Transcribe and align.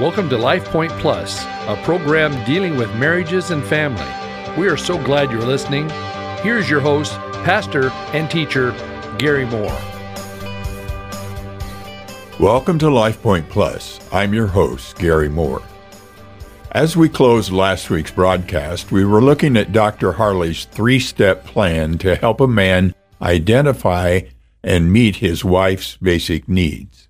Welcome 0.00 0.30
to 0.30 0.38
Life 0.38 0.64
Point 0.64 0.92
Plus, 0.92 1.44
a 1.44 1.78
program 1.84 2.32
dealing 2.46 2.78
with 2.78 2.88
marriages 2.96 3.50
and 3.50 3.62
family. 3.62 4.02
We 4.58 4.66
are 4.66 4.76
so 4.78 4.96
glad 5.04 5.30
you're 5.30 5.42
listening. 5.42 5.90
Here's 6.40 6.70
your 6.70 6.80
host, 6.80 7.12
pastor 7.44 7.90
and 8.14 8.30
teacher, 8.30 8.70
Gary 9.18 9.44
Moore. 9.44 9.78
Welcome 12.38 12.78
to 12.78 12.88
Life 12.88 13.20
Point 13.20 13.46
Plus. 13.50 14.00
I'm 14.10 14.32
your 14.32 14.46
host, 14.46 14.96
Gary 14.96 15.28
Moore. 15.28 15.62
As 16.72 16.96
we 16.96 17.10
closed 17.10 17.52
last 17.52 17.90
week's 17.90 18.10
broadcast, 18.10 18.90
we 18.90 19.04
were 19.04 19.20
looking 19.20 19.54
at 19.58 19.72
Dr. 19.72 20.12
Harley's 20.12 20.64
three 20.64 20.98
step 20.98 21.44
plan 21.44 21.98
to 21.98 22.16
help 22.16 22.40
a 22.40 22.48
man 22.48 22.94
identify 23.20 24.20
and 24.64 24.90
meet 24.90 25.16
his 25.16 25.44
wife's 25.44 25.98
basic 25.98 26.48
needs. 26.48 27.08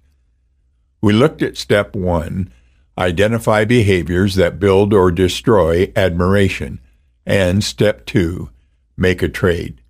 We 1.01 1.13
looked 1.13 1.41
at 1.41 1.57
step 1.57 1.95
one 1.95 2.51
identify 3.01 3.65
behaviors 3.65 4.35
that 4.35 4.61
build 4.61 4.93
or 4.93 5.11
destroy 5.11 5.91
admiration, 5.97 6.79
and 7.25 7.65
step 7.65 8.05
two 8.05 8.51
make 8.97 9.23
a 9.23 9.29
trade. 9.29 9.81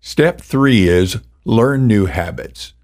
Step 0.00 0.40
three 0.40 0.88
is 0.88 1.18
learn 1.44 1.86
new 1.86 2.06
habits. 2.06 2.74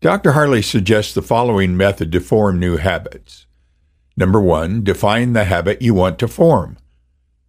Dr. 0.00 0.32
Harley 0.32 0.62
suggests 0.62 1.14
the 1.14 1.22
following 1.22 1.76
method 1.76 2.12
to 2.12 2.20
form 2.20 2.60
new 2.60 2.76
habits. 2.76 3.46
Number 4.16 4.40
one, 4.40 4.84
define 4.84 5.32
the 5.32 5.44
habit 5.44 5.80
you 5.80 5.94
want 5.94 6.18
to 6.18 6.28
form. 6.28 6.76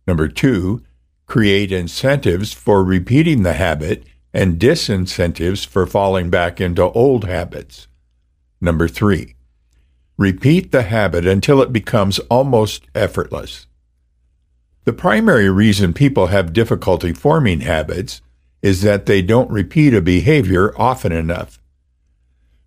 Number 0.07 0.27
two, 0.27 0.81
create 1.25 1.71
incentives 1.71 2.53
for 2.53 2.83
repeating 2.83 3.43
the 3.43 3.53
habit 3.53 4.05
and 4.33 4.59
disincentives 4.59 5.65
for 5.65 5.85
falling 5.85 6.29
back 6.29 6.61
into 6.61 6.83
old 6.83 7.25
habits. 7.25 7.87
Number 8.61 8.87
three, 8.87 9.35
repeat 10.19 10.73
the 10.73 10.81
habit 10.81 11.25
until 11.25 11.61
it 11.61 11.71
becomes 11.71 12.19
almost 12.29 12.85
effortless. 12.93 13.67
The 14.83 14.91
primary 14.91 15.49
reason 15.49 15.93
people 15.93 16.27
have 16.27 16.51
difficulty 16.51 17.13
forming 17.13 17.61
habits 17.61 18.21
is 18.61 18.81
that 18.81 19.05
they 19.05 19.21
don't 19.21 19.49
repeat 19.49 19.93
a 19.93 20.01
behavior 20.01 20.73
often 20.77 21.13
enough. 21.13 21.61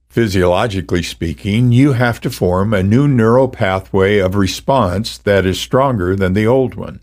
Physiologically 0.08 1.02
speaking, 1.02 1.72
you 1.72 1.92
have 1.92 2.22
to 2.22 2.30
form 2.30 2.72
a 2.72 2.82
new 2.82 3.06
neural 3.06 3.48
pathway 3.48 4.16
of 4.16 4.34
response 4.34 5.18
that 5.18 5.44
is 5.44 5.60
stronger 5.60 6.16
than 6.16 6.32
the 6.32 6.46
old 6.46 6.74
one, 6.74 7.00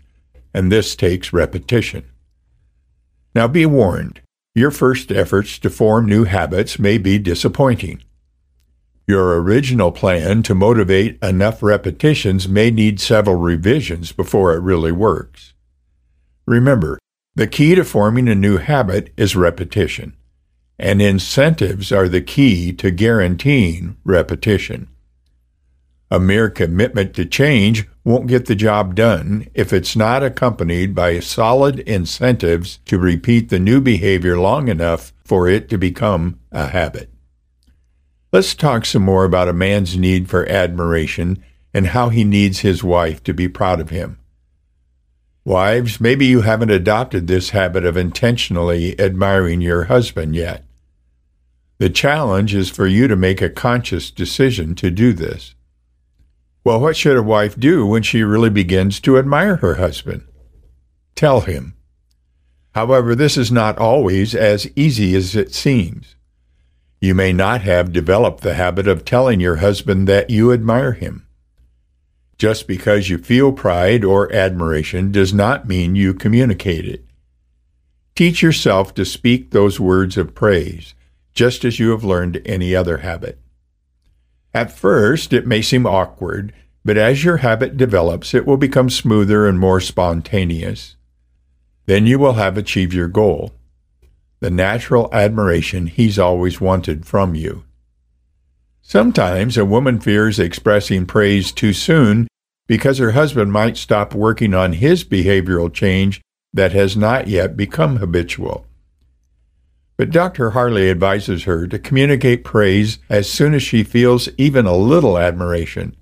and 0.52 0.72
this 0.72 0.96
takes 0.96 1.32
repetition. 1.32 2.02
Now 3.36 3.46
be 3.46 3.66
warned, 3.66 4.20
your 4.56 4.72
first 4.72 5.12
efforts 5.12 5.60
to 5.60 5.70
form 5.70 6.06
new 6.06 6.24
habits 6.24 6.76
may 6.76 6.98
be 6.98 7.20
disappointing. 7.20 8.02
Your 9.10 9.42
original 9.42 9.90
plan 9.90 10.44
to 10.44 10.54
motivate 10.54 11.18
enough 11.20 11.64
repetitions 11.64 12.48
may 12.48 12.70
need 12.70 13.00
several 13.00 13.34
revisions 13.34 14.12
before 14.12 14.54
it 14.54 14.62
really 14.62 14.92
works. 14.92 15.52
Remember, 16.46 16.96
the 17.34 17.48
key 17.48 17.74
to 17.74 17.82
forming 17.82 18.28
a 18.28 18.36
new 18.36 18.58
habit 18.58 19.12
is 19.16 19.34
repetition 19.34 20.14
and 20.78 21.02
incentives 21.02 21.90
are 21.90 22.08
the 22.08 22.20
key 22.20 22.72
to 22.74 22.92
guaranteeing 22.92 23.96
repetition. 24.04 24.86
A 26.08 26.20
mere 26.20 26.48
commitment 26.48 27.12
to 27.14 27.26
change 27.26 27.88
won't 28.04 28.28
get 28.28 28.46
the 28.46 28.54
job 28.54 28.94
done 28.94 29.48
if 29.54 29.72
it's 29.72 29.96
not 29.96 30.22
accompanied 30.22 30.94
by 30.94 31.18
solid 31.18 31.80
incentives 31.80 32.78
to 32.84 32.96
repeat 32.96 33.48
the 33.48 33.58
new 33.58 33.80
behavior 33.80 34.38
long 34.38 34.68
enough 34.68 35.12
for 35.24 35.48
it 35.48 35.68
to 35.68 35.76
become 35.76 36.38
a 36.52 36.68
habit. 36.68 37.09
Let's 38.32 38.54
talk 38.54 38.84
some 38.84 39.02
more 39.02 39.24
about 39.24 39.48
a 39.48 39.52
man's 39.52 39.96
need 39.96 40.28
for 40.30 40.48
admiration 40.48 41.42
and 41.74 41.88
how 41.88 42.10
he 42.10 42.22
needs 42.22 42.60
his 42.60 42.84
wife 42.84 43.22
to 43.24 43.34
be 43.34 43.48
proud 43.48 43.80
of 43.80 43.90
him. 43.90 44.20
Wives, 45.44 46.00
maybe 46.00 46.26
you 46.26 46.42
haven't 46.42 46.70
adopted 46.70 47.26
this 47.26 47.50
habit 47.50 47.84
of 47.84 47.96
intentionally 47.96 48.98
admiring 49.00 49.60
your 49.60 49.84
husband 49.84 50.36
yet. 50.36 50.64
The 51.78 51.90
challenge 51.90 52.54
is 52.54 52.70
for 52.70 52.86
you 52.86 53.08
to 53.08 53.16
make 53.16 53.42
a 53.42 53.50
conscious 53.50 54.12
decision 54.12 54.76
to 54.76 54.90
do 54.90 55.12
this. 55.12 55.54
Well, 56.62 56.78
what 56.78 56.96
should 56.96 57.16
a 57.16 57.22
wife 57.22 57.58
do 57.58 57.84
when 57.86 58.02
she 58.02 58.22
really 58.22 58.50
begins 58.50 59.00
to 59.00 59.18
admire 59.18 59.56
her 59.56 59.76
husband? 59.76 60.22
Tell 61.16 61.40
him. 61.40 61.74
However, 62.74 63.16
this 63.16 63.36
is 63.36 63.50
not 63.50 63.78
always 63.78 64.34
as 64.36 64.70
easy 64.76 65.16
as 65.16 65.34
it 65.34 65.52
seems. 65.52 66.14
You 67.00 67.14
may 67.14 67.32
not 67.32 67.62
have 67.62 67.94
developed 67.94 68.42
the 68.42 68.54
habit 68.54 68.86
of 68.86 69.06
telling 69.06 69.40
your 69.40 69.56
husband 69.56 70.06
that 70.06 70.28
you 70.28 70.52
admire 70.52 70.92
him. 70.92 71.26
Just 72.36 72.68
because 72.68 73.08
you 73.08 73.16
feel 73.16 73.52
pride 73.52 74.04
or 74.04 74.30
admiration 74.32 75.10
does 75.10 75.32
not 75.32 75.66
mean 75.66 75.96
you 75.96 76.12
communicate 76.12 76.86
it. 76.86 77.04
Teach 78.14 78.42
yourself 78.42 78.92
to 78.94 79.06
speak 79.06 79.50
those 79.50 79.80
words 79.80 80.18
of 80.18 80.34
praise 80.34 80.94
just 81.32 81.64
as 81.64 81.78
you 81.78 81.90
have 81.90 82.04
learned 82.04 82.42
any 82.44 82.74
other 82.74 82.98
habit. 82.98 83.38
At 84.52 84.76
first, 84.76 85.32
it 85.32 85.46
may 85.46 85.62
seem 85.62 85.86
awkward, 85.86 86.52
but 86.84 86.98
as 86.98 87.24
your 87.24 87.38
habit 87.38 87.76
develops, 87.76 88.34
it 88.34 88.44
will 88.44 88.56
become 88.56 88.90
smoother 88.90 89.46
and 89.46 89.58
more 89.58 89.80
spontaneous. 89.80 90.96
Then 91.86 92.06
you 92.06 92.18
will 92.18 92.34
have 92.34 92.58
achieved 92.58 92.92
your 92.92 93.08
goal 93.08 93.54
the 94.40 94.50
natural 94.50 95.08
admiration 95.12 95.86
he's 95.86 96.18
always 96.18 96.60
wanted 96.60 97.06
from 97.06 97.34
you. 97.34 97.62
Sometimes 98.82 99.56
a 99.56 99.64
woman 99.64 100.00
fears 100.00 100.38
expressing 100.38 101.06
praise 101.06 101.52
too 101.52 101.72
soon 101.72 102.26
because 102.66 102.98
her 102.98 103.12
husband 103.12 103.52
might 103.52 103.76
stop 103.76 104.14
working 104.14 104.54
on 104.54 104.72
his 104.72 105.04
behavioral 105.04 105.72
change 105.72 106.20
that 106.52 106.72
has 106.72 106.96
not 106.96 107.28
yet 107.28 107.56
become 107.56 107.96
habitual. 107.96 108.66
But 109.96 110.10
Dr. 110.10 110.50
Harley 110.50 110.90
advises 110.90 111.44
her 111.44 111.66
to 111.66 111.78
communicate 111.78 112.42
praise 112.42 112.98
as 113.10 113.30
soon 113.30 113.54
as 113.54 113.62
she 113.62 113.84
feels 113.84 114.30
even 114.38 114.64
a 114.64 114.74
little 114.74 115.18
admiration, 115.18 115.94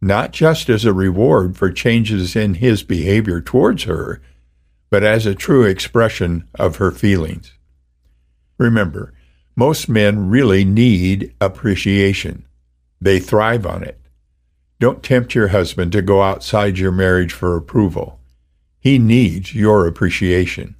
not 0.00 0.32
just 0.32 0.68
as 0.68 0.84
a 0.84 0.92
reward 0.92 1.56
for 1.56 1.70
changes 1.70 2.34
in 2.34 2.54
his 2.54 2.82
behavior 2.82 3.40
towards 3.40 3.84
her, 3.84 4.20
but 4.94 5.02
as 5.02 5.26
a 5.26 5.34
true 5.34 5.64
expression 5.64 6.46
of 6.54 6.76
her 6.76 6.92
feelings. 6.92 7.52
Remember, 8.58 9.12
most 9.56 9.88
men 9.88 10.28
really 10.28 10.64
need 10.64 11.34
appreciation. 11.40 12.46
They 13.00 13.18
thrive 13.18 13.66
on 13.66 13.82
it. 13.82 14.00
Don't 14.78 15.02
tempt 15.02 15.34
your 15.34 15.48
husband 15.48 15.90
to 15.90 16.00
go 16.00 16.22
outside 16.22 16.78
your 16.78 16.92
marriage 16.92 17.32
for 17.32 17.56
approval. 17.56 18.20
He 18.78 19.00
needs 19.00 19.52
your 19.52 19.88
appreciation. 19.88 20.76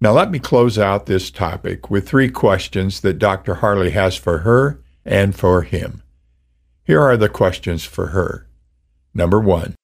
Now, 0.00 0.12
let 0.12 0.30
me 0.30 0.38
close 0.38 0.78
out 0.78 1.04
this 1.04 1.30
topic 1.30 1.90
with 1.90 2.08
three 2.08 2.30
questions 2.30 3.02
that 3.02 3.18
Dr. 3.18 3.56
Harley 3.56 3.90
has 3.90 4.16
for 4.16 4.38
her 4.38 4.80
and 5.04 5.36
for 5.36 5.60
him. 5.60 6.02
Here 6.82 7.02
are 7.02 7.18
the 7.18 7.28
questions 7.28 7.84
for 7.84 8.06
her. 8.06 8.48
Number 9.12 9.38
one 9.38 9.74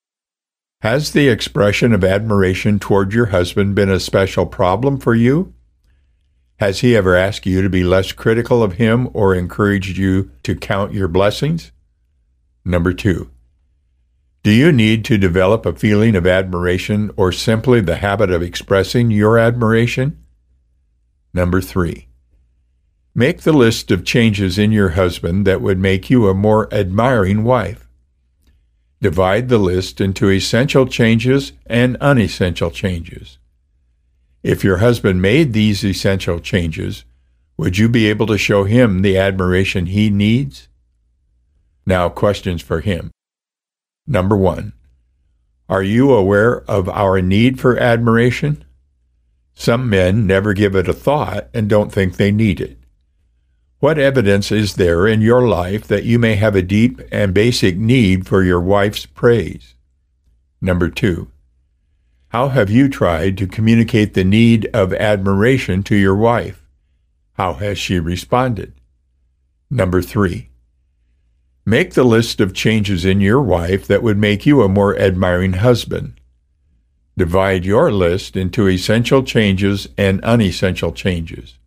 Has 0.83 1.13
the 1.13 1.29
expression 1.29 1.93
of 1.93 2.03
admiration 2.03 2.81
toward 2.81 3.13
your 3.13 3.27
husband 3.27 3.77
been 3.77 3.89
a 3.89 4.01
special 4.01 4.47
problem 4.47 4.99
for 4.99 5.15
you? 5.15 5.55
Has 6.59 6.81
he 6.81 6.97
ever 6.97 7.15
asked 7.15 7.47
you 7.47 7.63
to 7.63 7.71
be 7.71 7.85
less 7.85 8.11
critical 8.11 8.65
of 8.65 8.73
him 8.73 9.09
or 9.13 9.33
encouraged 9.33 9.97
you 9.97 10.33
to 10.43 10.57
count 10.57 10.93
your 10.93 11.07
blessings? 11.07 11.71
Number 12.65 12.93
two, 12.93 13.31
do 14.43 14.51
you 14.51 14.73
need 14.73 15.05
to 15.05 15.19
develop 15.19 15.67
a 15.67 15.73
feeling 15.73 16.17
of 16.17 16.27
admiration 16.27 17.13
or 17.17 17.31
simply 17.31 17.81
the 17.81 17.99
habit 17.99 18.33
of 18.33 18.43
expressing 18.43 19.13
your 19.13 19.39
admiration? 19.39 20.21
Number 21.33 21.61
three, 21.61 22.09
make 23.15 23.43
the 23.43 23.53
list 23.53 23.93
of 23.93 24.05
changes 24.05 24.59
in 24.59 24.73
your 24.73 24.91
husband 24.91 25.47
that 25.47 25.61
would 25.61 25.79
make 25.79 26.11
you 26.11 26.29
a 26.29 26.35
more 26.35 26.69
admiring 26.75 27.45
wife. 27.45 27.82
Divide 29.03 29.49
the 29.49 29.59
list 29.59 30.01
into 30.01 30.31
essential 30.31 30.87
changes 30.87 31.53
and 31.67 31.97
unessential 31.97 32.71
changes. 32.71 33.37
If 34.45 34.63
your 34.63 34.77
husband 34.77 35.21
made 35.21 35.53
these 35.53 35.85
essential 35.85 36.39
changes, 36.39 37.05
would 37.57 37.79
you 37.79 37.89
be 37.89 38.09
able 38.09 38.29
to 38.29 38.39
show 38.39 38.63
him 38.63 39.03
the 39.03 39.19
admiration 39.19 39.87
he 39.87 40.09
needs? 40.09 40.69
Now, 41.85 42.11
questions 42.11 42.63
for 42.63 42.79
him. 42.79 43.11
Number 44.07 44.37
one, 44.37 44.73
are 45.69 45.83
you 45.83 46.13
aware 46.13 46.63
of 46.71 46.89
our 46.89 47.21
need 47.21 47.59
for 47.59 47.77
admiration? 47.77 48.65
Some 49.53 49.91
men 49.91 50.29
never 50.29 50.55
give 50.55 50.77
it 50.77 50.87
a 50.87 50.93
thought 50.93 51.49
and 51.53 51.69
don't 51.69 51.93
think 51.93 52.19
they 52.19 52.31
need 52.31 52.61
it. 52.61 52.79
What 53.83 53.99
evidence 53.99 54.53
is 54.53 54.77
there 54.77 55.09
in 55.09 55.23
your 55.23 55.43
life 55.49 55.89
that 55.89 56.05
you 56.05 56.17
may 56.17 56.37
have 56.37 56.55
a 56.55 56.63
deep 56.63 57.01
and 57.11 57.35
basic 57.35 57.77
need 57.77 58.29
for 58.29 58.45
your 58.45 58.61
wife's 58.61 59.07
praise? 59.07 59.75
Number 60.61 60.89
two, 60.89 61.33
how 62.29 62.51
have 62.51 62.71
you 62.71 62.89
tried 62.89 63.37
to 63.39 63.49
communicate 63.49 64.15
the 64.15 64.23
need 64.23 64.67
of 64.73 64.95
admiration 64.95 65.83
to 65.83 65.97
your 65.97 66.15
wife? 66.15 66.65
How 67.33 67.55
has 67.55 67.77
she 67.77 67.99
responded? 67.99 68.73
Number 69.69 70.01
three, 70.01 70.51
Make 71.67 71.95
the 71.95 72.05
list 72.05 72.41
of 72.41 72.55
changes 72.55 73.05
in 73.05 73.21
your 73.21 73.43
wife 73.43 73.89
that 73.89 74.05
would 74.05 74.17
make 74.17 74.47
you 74.47 74.63
a 74.63 74.69
more 74.69 74.97
admiring 74.97 75.55
husband. 75.55 76.21
Divide 77.19 77.65
your 77.65 77.91
list 77.91 78.37
into 78.37 78.69
essential 78.69 79.25
changes 79.25 79.89
and 79.99 80.21
unessential 80.23 80.93
changes. 80.93 81.59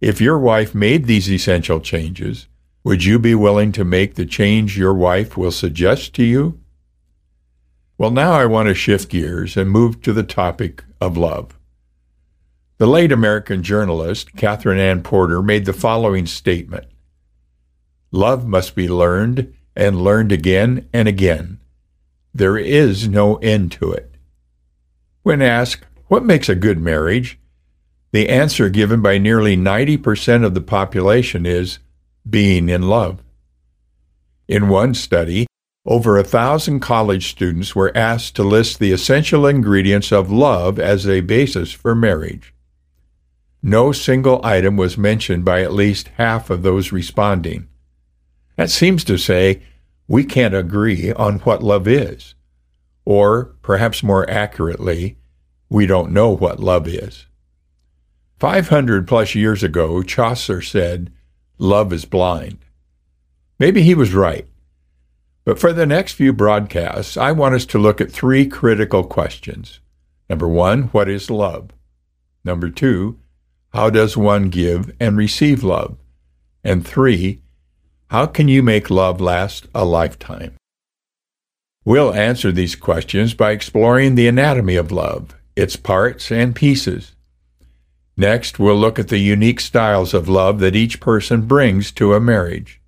If 0.00 0.20
your 0.20 0.38
wife 0.38 0.74
made 0.76 1.06
these 1.06 1.30
essential 1.30 1.80
changes, 1.80 2.46
would 2.84 3.04
you 3.04 3.18
be 3.18 3.34
willing 3.34 3.72
to 3.72 3.84
make 3.84 4.14
the 4.14 4.26
change 4.26 4.78
your 4.78 4.94
wife 4.94 5.36
will 5.36 5.50
suggest 5.50 6.14
to 6.14 6.24
you? 6.24 6.60
Well, 7.98 8.12
now 8.12 8.32
I 8.32 8.46
want 8.46 8.68
to 8.68 8.74
shift 8.74 9.10
gears 9.10 9.56
and 9.56 9.68
move 9.68 10.00
to 10.02 10.12
the 10.12 10.22
topic 10.22 10.84
of 11.00 11.16
love. 11.16 11.58
The 12.76 12.86
late 12.86 13.10
American 13.10 13.64
journalist 13.64 14.36
Katherine 14.36 14.78
Anne 14.78 15.02
Porter 15.02 15.42
made 15.42 15.64
the 15.64 15.72
following 15.72 16.26
statement 16.26 16.86
Love 18.12 18.46
must 18.46 18.76
be 18.76 18.88
learned 18.88 19.52
and 19.74 20.02
learned 20.02 20.30
again 20.30 20.88
and 20.92 21.08
again. 21.08 21.58
There 22.32 22.56
is 22.56 23.08
no 23.08 23.36
end 23.36 23.72
to 23.72 23.90
it. 23.90 24.14
When 25.24 25.42
asked, 25.42 25.84
What 26.06 26.24
makes 26.24 26.48
a 26.48 26.54
good 26.54 26.78
marriage? 26.78 27.40
The 28.10 28.28
answer 28.28 28.68
given 28.68 29.02
by 29.02 29.18
nearly 29.18 29.56
90% 29.56 30.44
of 30.44 30.54
the 30.54 30.60
population 30.60 31.44
is 31.44 31.78
being 32.28 32.68
in 32.68 32.82
love. 32.82 33.22
In 34.46 34.68
one 34.68 34.94
study, 34.94 35.46
over 35.84 36.18
a 36.18 36.24
thousand 36.24 36.80
college 36.80 37.28
students 37.28 37.74
were 37.74 37.96
asked 37.96 38.36
to 38.36 38.42
list 38.42 38.78
the 38.78 38.92
essential 38.92 39.46
ingredients 39.46 40.12
of 40.12 40.30
love 40.30 40.78
as 40.78 41.06
a 41.06 41.20
basis 41.20 41.72
for 41.72 41.94
marriage. 41.94 42.54
No 43.62 43.92
single 43.92 44.40
item 44.44 44.76
was 44.76 44.96
mentioned 44.96 45.44
by 45.44 45.62
at 45.62 45.72
least 45.72 46.08
half 46.16 46.50
of 46.50 46.62
those 46.62 46.92
responding. 46.92 47.68
That 48.56 48.70
seems 48.70 49.04
to 49.04 49.18
say 49.18 49.62
we 50.06 50.24
can't 50.24 50.54
agree 50.54 51.12
on 51.12 51.40
what 51.40 51.62
love 51.62 51.88
is. 51.88 52.34
Or, 53.04 53.56
perhaps 53.62 54.02
more 54.02 54.28
accurately, 54.28 55.16
we 55.68 55.86
don't 55.86 56.12
know 56.12 56.30
what 56.30 56.60
love 56.60 56.86
is. 56.86 57.26
500 58.38 59.08
plus 59.08 59.34
years 59.34 59.62
ago, 59.62 60.02
Chaucer 60.02 60.62
said, 60.62 61.12
Love 61.58 61.92
is 61.92 62.04
blind. 62.04 62.58
Maybe 63.58 63.82
he 63.82 63.94
was 63.94 64.14
right. 64.14 64.46
But 65.44 65.58
for 65.58 65.72
the 65.72 65.86
next 65.86 66.12
few 66.12 66.32
broadcasts, 66.32 67.16
I 67.16 67.32
want 67.32 67.54
us 67.54 67.66
to 67.66 67.78
look 67.78 68.00
at 68.00 68.12
three 68.12 68.46
critical 68.46 69.02
questions. 69.02 69.80
Number 70.28 70.46
one, 70.46 70.84
what 70.84 71.08
is 71.08 71.30
love? 71.30 71.70
Number 72.44 72.70
two, 72.70 73.18
how 73.72 73.90
does 73.90 74.16
one 74.16 74.50
give 74.50 74.94
and 75.00 75.16
receive 75.16 75.64
love? 75.64 75.96
And 76.62 76.86
three, 76.86 77.40
how 78.10 78.26
can 78.26 78.46
you 78.46 78.62
make 78.62 78.90
love 78.90 79.20
last 79.20 79.66
a 79.74 79.84
lifetime? 79.84 80.54
We'll 81.84 82.14
answer 82.14 82.52
these 82.52 82.76
questions 82.76 83.34
by 83.34 83.50
exploring 83.50 84.14
the 84.14 84.28
anatomy 84.28 84.76
of 84.76 84.92
love, 84.92 85.34
its 85.56 85.76
parts 85.76 86.30
and 86.30 86.54
pieces. 86.54 87.16
Next, 88.18 88.58
we'll 88.58 88.76
look 88.76 88.98
at 88.98 89.08
the 89.08 89.16
unique 89.16 89.60
styles 89.60 90.12
of 90.12 90.28
love 90.28 90.58
that 90.58 90.76
each 90.76 91.00
person 91.00 91.46
brings 91.46 91.90
to 91.92 92.12
a 92.12 92.20
marriage. 92.20 92.82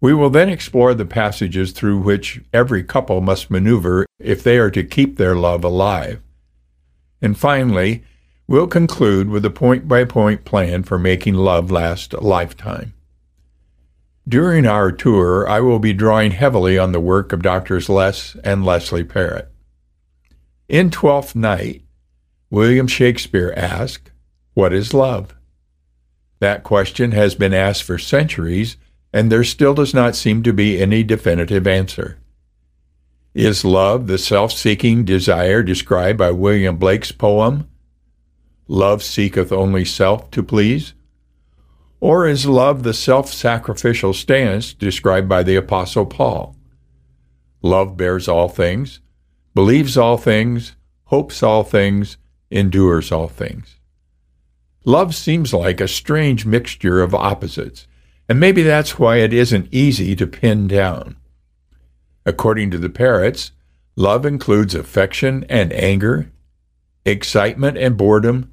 We 0.00 0.12
will 0.12 0.30
then 0.30 0.48
explore 0.48 0.94
the 0.94 1.06
passages 1.06 1.70
through 1.70 1.98
which 1.98 2.40
every 2.52 2.82
couple 2.82 3.20
must 3.20 3.52
maneuver 3.52 4.06
if 4.18 4.42
they 4.42 4.58
are 4.58 4.70
to 4.70 4.82
keep 4.82 5.16
their 5.16 5.36
love 5.36 5.62
alive. 5.62 6.20
And 7.20 7.38
finally, 7.38 8.02
We'll 8.52 8.66
conclude 8.66 9.30
with 9.30 9.46
a 9.46 9.50
point 9.50 9.88
by 9.88 10.04
point 10.04 10.44
plan 10.44 10.82
for 10.82 10.98
making 10.98 11.32
love 11.32 11.70
last 11.70 12.12
a 12.12 12.20
lifetime. 12.20 12.92
During 14.28 14.66
our 14.66 14.92
tour, 14.92 15.48
I 15.48 15.60
will 15.60 15.78
be 15.78 15.94
drawing 15.94 16.32
heavily 16.32 16.78
on 16.78 16.92
the 16.92 17.00
work 17.00 17.32
of 17.32 17.40
Drs. 17.40 17.88
Les 17.88 18.36
and 18.44 18.62
Leslie 18.62 19.04
Parrott. 19.04 19.50
In 20.68 20.90
Twelfth 20.90 21.34
Night, 21.34 21.80
William 22.50 22.86
Shakespeare 22.86 23.54
asked, 23.56 24.11
What 24.54 24.72
is 24.72 24.92
love? 24.92 25.34
That 26.40 26.62
question 26.62 27.12
has 27.12 27.34
been 27.34 27.54
asked 27.54 27.84
for 27.84 27.98
centuries, 27.98 28.76
and 29.12 29.30
there 29.30 29.44
still 29.44 29.74
does 29.74 29.94
not 29.94 30.16
seem 30.16 30.42
to 30.42 30.52
be 30.52 30.80
any 30.80 31.02
definitive 31.02 31.66
answer. 31.66 32.18
Is 33.34 33.64
love 33.64 34.08
the 34.08 34.18
self 34.18 34.52
seeking 34.52 35.04
desire 35.04 35.62
described 35.62 36.18
by 36.18 36.30
William 36.32 36.76
Blake's 36.76 37.12
poem, 37.12 37.68
Love 38.68 39.02
seeketh 39.02 39.52
only 39.52 39.84
self 39.84 40.30
to 40.30 40.42
please? 40.42 40.94
Or 42.00 42.26
is 42.26 42.46
love 42.46 42.82
the 42.82 42.94
self 42.94 43.32
sacrificial 43.32 44.12
stance 44.12 44.72
described 44.72 45.28
by 45.28 45.42
the 45.42 45.56
Apostle 45.56 46.06
Paul? 46.06 46.56
Love 47.60 47.96
bears 47.96 48.28
all 48.28 48.48
things, 48.48 49.00
believes 49.54 49.96
all 49.96 50.16
things, 50.16 50.74
hopes 51.04 51.42
all 51.42 51.64
things, 51.64 52.16
endures 52.50 53.12
all 53.12 53.28
things. 53.28 53.76
Love 54.84 55.14
seems 55.14 55.52
like 55.52 55.80
a 55.80 55.86
strange 55.88 56.46
mixture 56.46 57.02
of 57.02 57.14
opposites, 57.14 57.86
and 58.28 58.40
maybe 58.40 58.62
that's 58.62 58.98
why 58.98 59.16
it 59.16 59.32
isn't 59.32 59.68
easy 59.70 60.16
to 60.16 60.26
pin 60.26 60.66
down. 60.66 61.16
According 62.24 62.70
to 62.70 62.78
the 62.78 62.88
Parrotts, 62.88 63.52
love 63.96 64.24
includes 64.24 64.74
affection 64.74 65.44
and 65.48 65.72
anger, 65.72 66.32
excitement 67.04 67.76
and 67.76 67.96
boredom, 67.96 68.50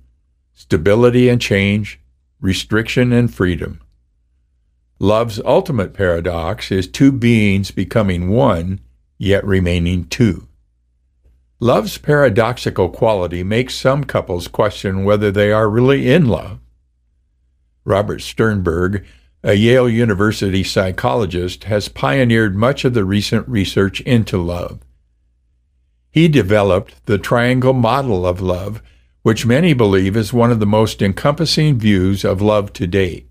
stability 0.53 1.29
and 1.29 1.39
change, 1.39 1.99
restriction 2.41 3.13
and 3.13 3.33
freedom. 3.33 3.79
Love's 4.99 5.39
ultimate 5.45 5.93
paradox 5.93 6.71
is 6.71 6.85
two 6.85 7.11
beings 7.11 7.71
becoming 7.71 8.29
one, 8.29 8.81
yet 9.17 9.45
remaining 9.45 10.05
two. 10.05 10.48
Love's 11.59 11.97
paradoxical 11.97 12.89
quality 12.89 13.43
makes 13.43 13.75
some 13.75 14.03
couples 14.03 14.47
question 14.47 15.03
whether 15.03 15.29
they 15.29 15.51
are 15.51 15.69
really 15.69 16.09
in 16.09 16.25
love. 16.25 16.59
Robert 17.83 18.21
Sternberg, 18.21 19.05
a 19.43 19.53
Yale 19.53 19.89
University 19.89 20.63
psychologist, 20.63 21.65
has 21.65 21.89
pioneered 21.89 22.55
much 22.55 22.85
of 22.85 22.93
the 22.93 23.03
recent 23.03 23.47
research 23.47 23.99
into 24.01 24.37
love. 24.37 24.79
He 26.11 26.27
developed 26.27 27.05
the 27.05 27.17
triangle 27.17 27.73
model 27.73 28.25
of 28.25 28.41
love 28.41 28.81
which 29.21 29.45
many 29.45 29.73
believe 29.73 30.15
is 30.15 30.31
one 30.31 30.51
of 30.51 30.59
the 30.59 30.65
most 30.65 31.01
encompassing 31.01 31.77
views 31.77 32.23
of 32.23 32.41
love 32.41 32.71
to 32.73 32.87
date. 32.87 33.29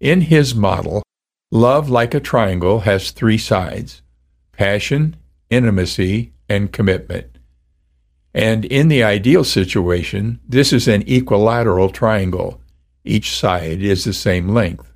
In 0.00 0.22
his 0.22 0.54
model, 0.54 1.02
love, 1.50 1.88
like 1.88 2.14
a 2.14 2.20
triangle, 2.20 2.80
has 2.80 3.10
three 3.10 3.38
sides 3.38 4.02
passion, 4.52 5.16
intimacy, 5.50 6.32
and 6.52 6.72
commitment. 6.72 7.38
And 8.34 8.64
in 8.64 8.88
the 8.88 9.02
ideal 9.02 9.44
situation, 9.44 10.40
this 10.46 10.72
is 10.72 10.86
an 10.86 11.02
equilateral 11.06 11.90
triangle. 11.90 12.60
Each 13.04 13.36
side 13.36 13.82
is 13.82 14.04
the 14.04 14.12
same 14.12 14.48
length. 14.48 14.92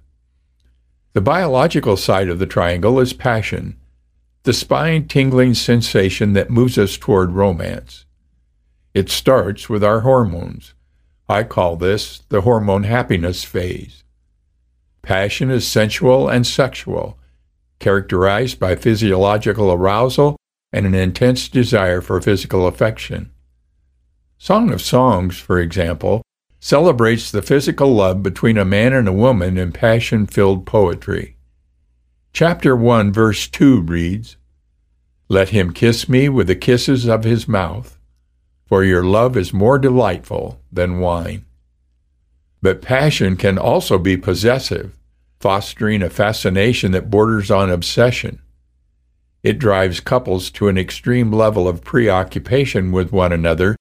The 1.14 1.20
biological 1.20 1.96
side 1.96 2.28
of 2.28 2.38
the 2.38 2.46
triangle 2.46 3.00
is 3.00 3.12
passion, 3.12 3.78
the 4.42 4.52
spine 4.52 5.08
tingling 5.08 5.54
sensation 5.54 6.34
that 6.34 6.50
moves 6.50 6.78
us 6.78 6.96
toward 6.96 7.32
romance. 7.32 8.04
It 8.94 9.10
starts 9.10 9.68
with 9.68 9.82
our 9.82 10.00
hormones. 10.00 10.74
I 11.28 11.42
call 11.42 11.76
this 11.76 12.20
the 12.28 12.42
hormone 12.42 12.84
happiness 12.84 13.44
phase. 13.44 14.04
Passion 15.02 15.50
is 15.50 15.66
sensual 15.66 16.28
and 16.28 16.46
sexual, 16.46 17.18
characterized 17.78 18.58
by 18.60 18.76
physiological 18.76 19.72
arousal 19.72 20.35
and 20.72 20.86
an 20.86 20.94
intense 20.94 21.48
desire 21.48 22.00
for 22.00 22.20
physical 22.20 22.66
affection. 22.66 23.30
Song 24.38 24.72
of 24.72 24.82
Songs, 24.82 25.38
for 25.38 25.58
example, 25.58 26.22
celebrates 26.60 27.30
the 27.30 27.42
physical 27.42 27.94
love 27.94 28.22
between 28.22 28.58
a 28.58 28.64
man 28.64 28.92
and 28.92 29.08
a 29.08 29.12
woman 29.12 29.56
in 29.56 29.72
passion 29.72 30.26
filled 30.26 30.66
poetry. 30.66 31.36
Chapter 32.32 32.76
1, 32.76 33.12
verse 33.12 33.48
2 33.48 33.80
reads 33.80 34.36
Let 35.28 35.50
him 35.50 35.72
kiss 35.72 36.08
me 36.08 36.28
with 36.28 36.48
the 36.48 36.56
kisses 36.56 37.06
of 37.06 37.24
his 37.24 37.48
mouth 37.48 37.96
for 38.66 38.82
your 38.82 39.04
love 39.04 39.36
is 39.36 39.52
more 39.52 39.78
delightful 39.78 40.60
than 40.72 40.98
wine. 40.98 41.44
But 42.60 42.82
passion 42.82 43.36
can 43.36 43.58
also 43.58 43.96
be 43.96 44.16
possessive, 44.16 44.98
fostering 45.38 46.02
a 46.02 46.10
fascination 46.10 46.90
that 46.92 47.10
borders 47.10 47.50
on 47.50 47.70
obsession. 47.70 48.40
It 49.46 49.60
drives 49.60 50.00
couples 50.00 50.50
to 50.50 50.66
an 50.66 50.76
extreme 50.76 51.30
level 51.30 51.68
of 51.68 51.84
preoccupation 51.84 52.90
with 52.90 53.12
one 53.12 53.30
another 53.30 53.76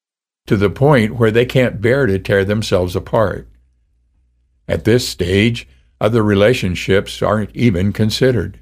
to 0.45 0.57
the 0.57 0.69
point 0.69 1.15
where 1.15 1.31
they 1.31 1.47
can't 1.47 1.81
bear 1.81 2.05
to 2.05 2.19
tear 2.19 2.45
themselves 2.45 2.95
apart. 2.95 3.47
At 4.67 4.83
this 4.83 5.09
stage, 5.09 5.67
other 5.99 6.21
relationships 6.21 7.19
aren't 7.23 7.49
even 7.55 7.93
considered. 7.93 8.59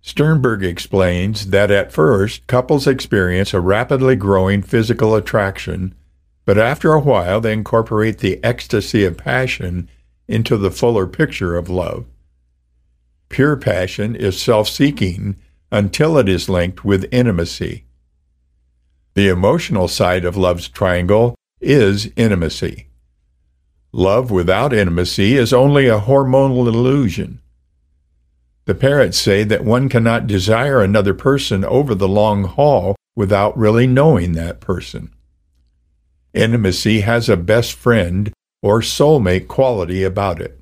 Sternberg 0.00 0.62
explains 0.62 1.48
that 1.48 1.72
at 1.72 1.90
first, 1.90 2.46
couples 2.46 2.86
experience 2.86 3.52
a 3.52 3.60
rapidly 3.60 4.14
growing 4.14 4.62
physical 4.62 5.16
attraction, 5.16 5.96
but 6.44 6.56
after 6.56 6.92
a 6.92 7.00
while 7.00 7.40
they 7.40 7.52
incorporate 7.52 8.18
the 8.18 8.38
ecstasy 8.44 9.04
of 9.04 9.16
passion 9.16 9.88
into 10.28 10.56
the 10.56 10.70
fuller 10.70 11.08
picture 11.08 11.56
of 11.56 11.68
love. 11.68 12.06
Pure 13.28 13.56
passion 13.56 14.14
is 14.14 14.40
self 14.40 14.68
seeking 14.68 15.34
until 15.70 16.18
it 16.18 16.28
is 16.28 16.48
linked 16.48 16.84
with 16.84 17.08
intimacy. 17.12 17.84
The 19.14 19.28
emotional 19.28 19.88
side 19.88 20.24
of 20.24 20.36
love's 20.36 20.68
triangle 20.68 21.34
is 21.60 22.10
intimacy. 22.16 22.88
Love 23.92 24.30
without 24.30 24.72
intimacy 24.72 25.34
is 25.34 25.52
only 25.52 25.88
a 25.88 25.98
hormonal 26.00 26.66
illusion. 26.68 27.40
The 28.66 28.74
Parrotts 28.74 29.18
say 29.18 29.44
that 29.44 29.64
one 29.64 29.88
cannot 29.88 30.26
desire 30.26 30.82
another 30.82 31.14
person 31.14 31.64
over 31.64 31.94
the 31.94 32.08
long 32.08 32.44
haul 32.44 32.96
without 33.16 33.56
really 33.56 33.86
knowing 33.86 34.32
that 34.32 34.60
person. 34.60 35.10
Intimacy 36.34 37.00
has 37.00 37.28
a 37.28 37.36
best 37.36 37.72
friend 37.72 38.32
or 38.62 38.80
soulmate 38.80 39.48
quality 39.48 40.04
about 40.04 40.40
it. 40.40 40.60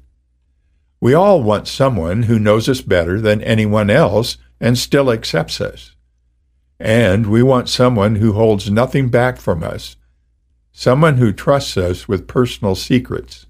We 1.01 1.13
all 1.15 1.43
want 1.43 1.69
someone 1.69 2.23
who 2.23 2.39
knows 2.39 2.69
us 2.69 2.81
better 2.81 3.21
than 3.21 3.43
anyone 3.43 3.91
else 3.91 4.39
and 4.61 4.79
still 4.79 5.11
accepts 5.11 5.61
us. 5.61 5.95
And 6.79 7.27
we 7.27 7.43
want 7.43 7.69
someone 7.69 8.17
who 8.17 8.33
holds 8.33 8.71
nothing 8.71 9.09
back 9.09 9.39
from 9.39 9.63
us, 9.63 9.97
someone 10.73 11.17
who 11.17 11.33
trusts 11.33 11.77
us 11.77 12.07
with 12.07 12.29
personal 12.29 12.75
secrets. 12.75 13.47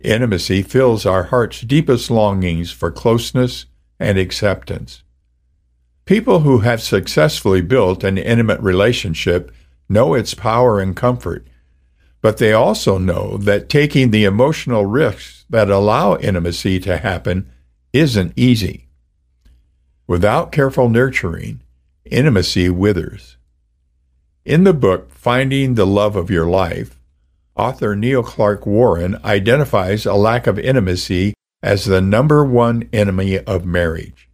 Intimacy 0.00 0.62
fills 0.62 1.04
our 1.04 1.24
heart's 1.24 1.62
deepest 1.62 2.10
longings 2.10 2.70
for 2.70 2.90
closeness 2.90 3.66
and 3.98 4.18
acceptance. 4.18 5.02
People 6.04 6.40
who 6.40 6.60
have 6.60 6.80
successfully 6.80 7.60
built 7.60 8.04
an 8.04 8.18
intimate 8.18 8.60
relationship 8.60 9.50
know 9.88 10.14
its 10.14 10.34
power 10.34 10.78
and 10.78 10.94
comfort, 10.94 11.46
but 12.20 12.38
they 12.38 12.52
also 12.52 12.98
know 12.98 13.36
that 13.38 13.68
taking 13.68 14.10
the 14.10 14.24
emotional 14.24 14.86
risks 14.86 15.44
that 15.50 15.70
allow 15.70 16.16
intimacy 16.16 16.78
to 16.80 16.98
happen 16.98 17.50
isn't 17.92 18.32
easy. 18.36 18.85
Without 20.06 20.52
careful 20.52 20.88
nurturing, 20.88 21.60
intimacy 22.04 22.70
withers. 22.70 23.36
In 24.44 24.62
the 24.62 24.72
book 24.72 25.10
Finding 25.10 25.74
the 25.74 25.86
Love 25.86 26.14
of 26.14 26.30
Your 26.30 26.46
Life, 26.46 27.00
author 27.56 27.96
Neil 27.96 28.22
Clark 28.22 28.66
Warren 28.66 29.18
identifies 29.24 30.06
a 30.06 30.14
lack 30.14 30.46
of 30.46 30.60
intimacy 30.60 31.34
as 31.60 31.86
the 31.86 32.00
number 32.00 32.44
one 32.44 32.88
enemy 32.92 33.40
of 33.40 33.66
marriage. 33.66 34.28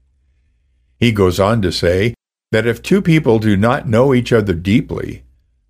He 0.98 1.10
goes 1.10 1.40
on 1.40 1.62
to 1.62 1.72
say 1.72 2.12
that 2.50 2.66
if 2.66 2.82
two 2.82 3.00
people 3.00 3.38
do 3.38 3.56
not 3.56 3.88
know 3.88 4.12
each 4.12 4.30
other 4.30 4.52
deeply, 4.52 5.24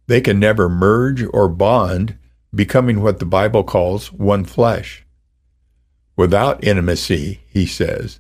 they 0.09 0.21
can 0.21 0.41
never 0.41 0.69
merge 0.69 1.25
or 1.33 1.49
bond, 1.49 2.19
becoming 2.53 3.01
what 3.01 3.21
the 3.21 3.25
Bible 3.25 3.63
calls 3.63 4.13
one 4.13 4.45
flesh. 4.45 5.07
Without 6.17 6.65
intimacy, 6.65 7.43
he 7.49 7.67
says, 7.67 8.19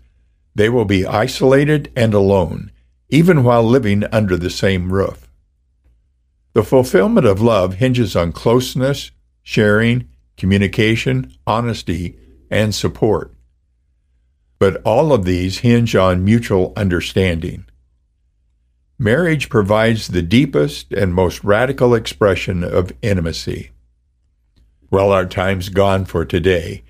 they 0.54 0.68
will 0.68 0.84
be 0.84 1.06
isolated 1.06 1.90
and 1.96 2.14
alone, 2.14 2.70
even 3.08 3.44
while 3.44 3.62
living 3.62 4.04
under 4.12 4.36
the 4.36 4.50
same 4.50 4.92
roof. 4.92 5.30
The 6.54 6.62
fulfillment 6.62 7.26
of 7.26 7.40
love 7.40 7.74
hinges 7.74 8.14
on 8.14 8.32
closeness, 8.32 9.10
sharing, 9.42 10.08
communication, 10.36 11.34
honesty, 11.46 12.18
and 12.50 12.74
support. 12.74 13.34
But 14.58 14.82
all 14.84 15.12
of 15.12 15.24
these 15.24 15.58
hinge 15.58 15.96
on 15.96 16.24
mutual 16.24 16.72
understanding. 16.76 17.64
Marriage 18.98 19.48
provides 19.48 20.08
the 20.08 20.22
deepest 20.22 20.92
and 20.92 21.14
most 21.14 21.42
radical 21.42 21.94
expression 21.94 22.62
of 22.62 22.92
intimacy. 23.02 23.70
Well, 24.90 25.10
our 25.10 25.26
time's 25.26 25.70
gone 25.70 26.04
for 26.04 26.24
today. 26.24 26.84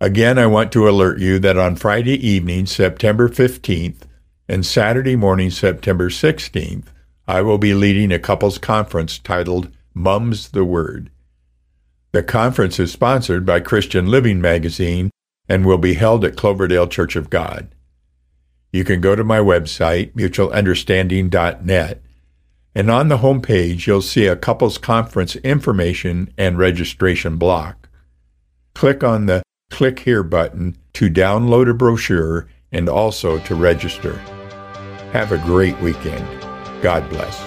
Again, 0.00 0.38
I 0.38 0.46
want 0.46 0.70
to 0.72 0.88
alert 0.88 1.18
you 1.18 1.40
that 1.40 1.58
on 1.58 1.74
Friday 1.74 2.14
evening, 2.24 2.66
September 2.66 3.28
15th, 3.28 4.02
and 4.48 4.64
Saturday 4.64 5.16
morning, 5.16 5.50
September 5.50 6.08
16th, 6.08 6.84
I 7.26 7.42
will 7.42 7.58
be 7.58 7.74
leading 7.74 8.12
a 8.12 8.20
couples 8.20 8.58
conference 8.58 9.18
titled 9.18 9.72
Mum's 9.94 10.50
the 10.50 10.64
Word. 10.64 11.10
The 12.12 12.22
conference 12.22 12.78
is 12.78 12.92
sponsored 12.92 13.44
by 13.44 13.58
Christian 13.58 14.06
Living 14.06 14.40
Magazine 14.40 15.10
and 15.48 15.66
will 15.66 15.78
be 15.78 15.94
held 15.94 16.24
at 16.24 16.36
Cloverdale 16.36 16.86
Church 16.86 17.16
of 17.16 17.28
God. 17.28 17.68
You 18.72 18.84
can 18.84 19.00
go 19.00 19.16
to 19.16 19.24
my 19.24 19.38
website, 19.38 20.12
mutualunderstanding.net, 20.12 22.02
and 22.74 22.90
on 22.90 23.08
the 23.08 23.16
home 23.16 23.42
page 23.42 23.88
you'll 23.88 24.02
see 24.02 24.26
a 24.26 24.36
couples 24.36 24.78
conference 24.78 25.34
information 25.36 26.32
and 26.38 26.56
registration 26.56 27.36
block. 27.36 27.88
Click 28.74 29.02
on 29.02 29.26
the 29.26 29.42
Click 29.78 30.00
Here 30.00 30.24
button 30.24 30.76
to 30.94 31.08
download 31.08 31.70
a 31.70 31.72
brochure 31.72 32.48
and 32.72 32.88
also 32.88 33.38
to 33.38 33.54
register. 33.54 34.14
Have 35.12 35.30
a 35.30 35.38
great 35.38 35.78
weekend. 35.78 36.26
God 36.82 37.08
bless. 37.08 37.38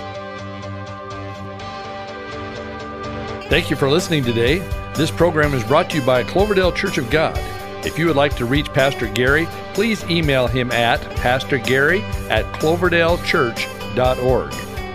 Thank 3.50 3.70
you 3.70 3.76
for 3.76 3.90
listening 3.90 4.24
today. 4.24 4.60
This 4.96 5.12
program 5.12 5.54
is 5.54 5.66
brought 5.66 5.90
to 5.90 5.98
you 5.98 6.06
by 6.06 6.24
Cloverdale 6.24 6.72
Church 6.72 6.98
of 6.98 7.10
God. 7.10 7.38
If 7.86 8.00
you 8.00 8.08
would 8.08 8.16
like 8.16 8.38
to 8.38 8.46
reach 8.46 8.72
Pastor 8.72 9.08
Gary, 9.08 9.46
please 9.74 10.02
email 10.06 10.48
him 10.48 10.72
at 10.72 11.02
pastorgary 11.18 12.02
at 12.30 12.46
cloverdalechurch.org. 12.54 14.52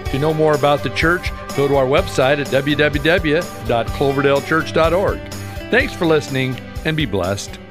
To 0.07 0.19
know 0.19 0.33
more 0.33 0.55
about 0.55 0.83
the 0.83 0.89
church, 0.89 1.31
go 1.55 1.69
to 1.69 1.77
our 1.77 1.85
website 1.85 2.39
at 2.39 2.47
www.cloverdalechurch.org. 2.47 5.21
Thanks 5.69 5.93
for 5.93 6.07
listening 6.07 6.57
and 6.87 6.97
be 6.97 7.05
blessed. 7.05 7.66